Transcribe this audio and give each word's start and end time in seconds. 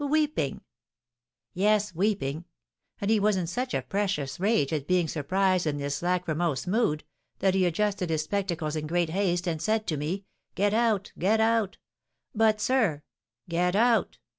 "Weeping?" 0.03 0.61
"Yes, 1.53 1.93
weeping. 1.93 2.45
And 2.99 3.11
he 3.11 3.19
was 3.19 3.35
in 3.37 3.45
such 3.45 3.75
a 3.75 3.83
precious 3.83 4.39
rage 4.39 4.73
at 4.73 4.87
being 4.87 5.07
surprised 5.07 5.67
in 5.67 5.77
this 5.77 6.01
lachrymose 6.01 6.65
mood 6.65 7.03
that 7.37 7.53
he 7.53 7.67
adjusted 7.67 8.09
his 8.09 8.23
spectacles 8.23 8.75
in 8.75 8.87
great 8.87 9.11
haste, 9.11 9.45
and 9.47 9.61
said 9.61 9.85
to 9.85 9.97
me, 9.97 10.25
'Get 10.55 10.73
out 10.73 11.11
get 11.19 11.39
out!' 11.39 11.77
'But, 12.33 12.59
sir' 12.59 13.03
'Get 13.47 13.75
out!' 13.75 14.17